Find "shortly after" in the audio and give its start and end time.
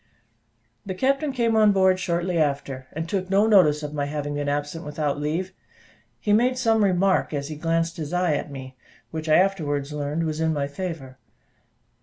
1.99-2.87